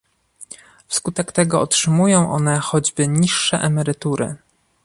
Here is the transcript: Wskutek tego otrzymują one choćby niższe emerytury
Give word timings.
Wskutek 0.87 1.31
tego 1.31 1.61
otrzymują 1.61 2.31
one 2.31 2.59
choćby 2.59 3.07
niższe 3.07 3.57
emerytury 3.57 4.35